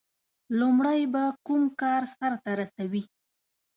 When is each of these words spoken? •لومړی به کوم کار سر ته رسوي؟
•لومړی 0.59 1.01
به 1.13 1.23
کوم 1.45 1.63
کار 1.81 2.01
سر 2.15 2.33
ته 2.43 2.51
رسوي؟ 2.59 3.03